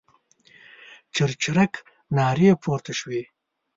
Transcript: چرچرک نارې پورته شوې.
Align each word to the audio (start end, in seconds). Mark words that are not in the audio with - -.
چرچرک 1.15 1.73
نارې 2.15 2.49
پورته 2.61 2.91
شوې. 2.99 3.21